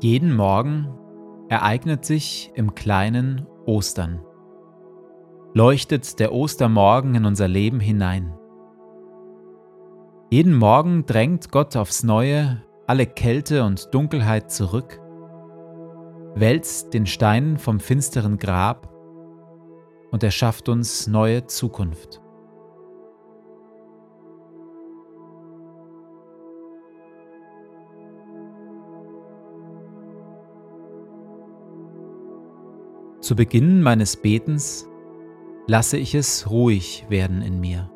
[0.00, 0.88] Jeden Morgen
[1.48, 4.20] ereignet sich im kleinen Ostern.
[5.54, 8.32] Leuchtet der Ostermorgen in unser Leben hinein.
[10.30, 15.00] Jeden Morgen drängt Gott aufs Neue alle Kälte und Dunkelheit zurück,
[16.36, 18.88] wälzt den Stein vom finsteren Grab
[20.12, 22.22] und erschafft uns neue Zukunft.
[33.28, 34.88] Zu Beginn meines Betens
[35.66, 37.90] lasse ich es ruhig werden in mir.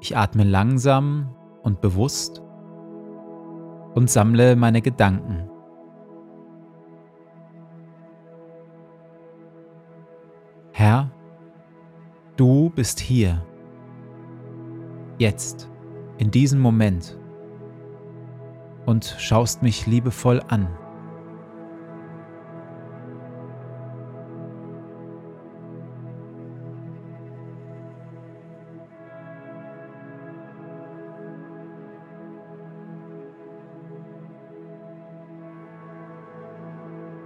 [0.00, 2.42] Ich atme langsam und bewusst
[3.94, 5.48] und sammle meine Gedanken.
[10.72, 11.12] Herr,
[12.36, 13.40] du bist hier,
[15.18, 15.70] jetzt,
[16.18, 17.16] in diesem Moment
[18.84, 20.66] und schaust mich liebevoll an.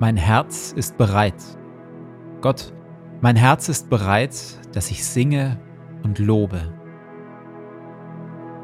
[0.00, 1.34] Mein Herz ist bereit.
[2.40, 2.72] Gott,
[3.20, 4.34] mein Herz ist bereit,
[4.72, 5.60] dass ich singe
[6.02, 6.72] und lobe.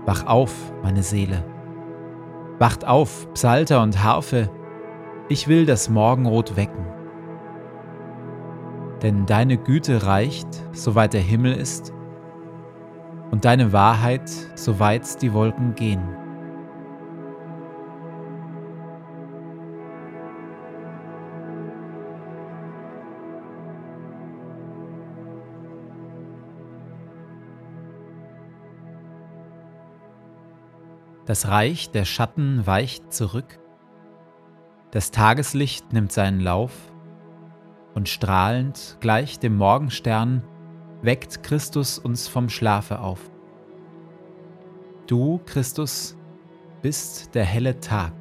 [0.07, 1.45] Wach auf, meine Seele.
[2.59, 4.49] Wacht auf, Psalter und Harfe,
[5.29, 6.87] ich will das Morgenrot wecken.
[9.03, 11.93] Denn deine Güte reicht, soweit der Himmel ist,
[13.31, 16.17] und deine Wahrheit, soweit die Wolken gehen.
[31.27, 33.59] Das Reich der Schatten weicht zurück,
[34.93, 36.73] das Tageslicht nimmt seinen Lauf,
[37.95, 40.45] und strahlend gleich dem Morgenstern
[41.03, 43.31] weckt Christus uns vom Schlafe auf.
[45.07, 46.17] Du, Christus,
[46.83, 48.13] bist der helle Tag,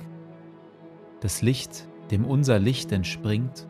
[1.19, 3.67] das Licht, dem unser Licht entspringt,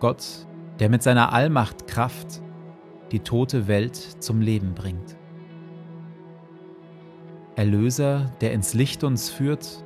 [0.00, 0.46] Gott,
[0.80, 2.42] der mit seiner Allmacht Kraft
[3.12, 5.16] die tote Welt zum Leben bringt.
[7.56, 9.84] Erlöser, der ins Licht uns führt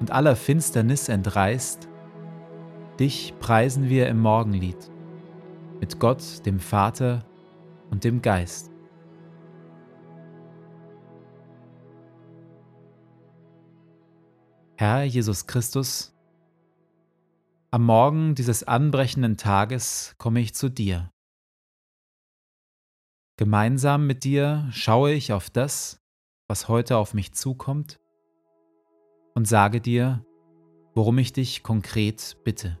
[0.00, 1.88] und aller Finsternis entreißt,
[3.00, 4.90] dich preisen wir im Morgenlied
[5.80, 7.24] mit Gott, dem Vater
[7.90, 8.70] und dem Geist.
[14.76, 16.14] Herr Jesus Christus,
[17.70, 21.10] am Morgen dieses anbrechenden Tages komme ich zu dir.
[23.36, 26.03] Gemeinsam mit dir schaue ich auf das,
[26.48, 28.00] was heute auf mich zukommt
[29.34, 30.24] und sage dir,
[30.94, 32.80] worum ich dich konkret bitte.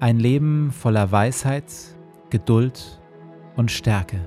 [0.00, 1.72] ein Leben voller Weisheit,
[2.30, 3.00] Geduld
[3.56, 4.20] und Stärke.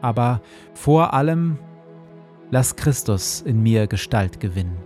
[0.00, 0.40] Aber
[0.72, 1.58] vor allem
[2.50, 4.78] lass Christus in mir Gestalt gewinnen.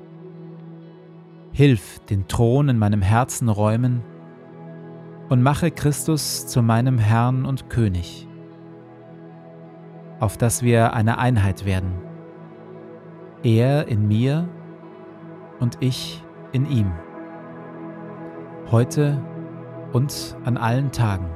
[1.52, 4.02] Hilf den Thron in meinem Herzen räumen
[5.28, 8.26] und mache Christus zu meinem Herrn und König,
[10.18, 11.92] auf dass wir eine Einheit werden.
[13.44, 14.48] Er in mir
[15.60, 16.22] und ich
[16.52, 16.92] in ihm
[18.70, 19.20] heute
[19.92, 21.26] und an allen Tagen.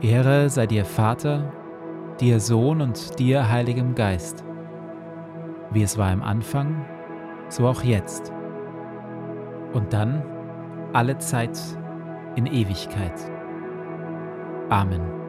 [0.00, 1.52] Ehre sei dir Vater,
[2.20, 4.44] dir Sohn und dir Heiligem Geist,
[5.70, 6.84] wie es war im Anfang,
[7.48, 8.32] so auch jetzt
[9.72, 10.22] und dann
[10.92, 11.58] alle Zeit
[12.36, 13.30] in Ewigkeit.
[14.68, 15.25] Amen.